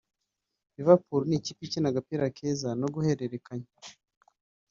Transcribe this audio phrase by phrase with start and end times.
[0.75, 3.69] Liverpool ni ikipe ikina agapira keza ko guhererekanya